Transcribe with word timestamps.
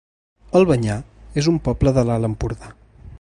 Albanyà 0.59 0.95
es 1.43 1.51
un 1.53 1.61
poble 1.69 1.95
de 1.99 2.07
l'Alt 2.11 2.31
Empordà 2.33 2.73